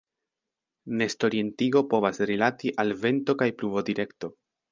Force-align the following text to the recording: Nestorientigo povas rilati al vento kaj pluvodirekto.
Nestorientigo 1.01 1.83
povas 1.91 2.21
rilati 2.31 2.73
al 2.85 2.95
vento 3.05 3.37
kaj 3.43 3.51
pluvodirekto. 3.61 4.35